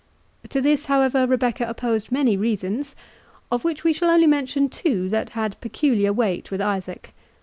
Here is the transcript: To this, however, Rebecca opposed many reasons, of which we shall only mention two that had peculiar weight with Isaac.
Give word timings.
To 0.49 0.61
this, 0.61 0.85
however, 0.85 1.27
Rebecca 1.27 1.63
opposed 1.69 2.11
many 2.11 2.35
reasons, 2.35 2.95
of 3.51 3.63
which 3.63 3.83
we 3.83 3.93
shall 3.93 4.09
only 4.09 4.25
mention 4.25 4.67
two 4.67 5.07
that 5.09 5.29
had 5.37 5.61
peculiar 5.61 6.11
weight 6.11 6.49
with 6.49 6.59
Isaac. 6.59 7.13